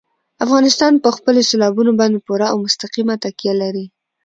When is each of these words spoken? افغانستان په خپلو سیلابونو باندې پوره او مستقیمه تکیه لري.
افغانستان 0.45 0.93
په 1.03 1.09
خپلو 1.15 1.39
سیلابونو 1.49 1.91
باندې 1.99 2.19
پوره 2.25 2.47
او 2.53 2.57
مستقیمه 2.65 3.15
تکیه 3.23 3.53
لري. 3.61 3.85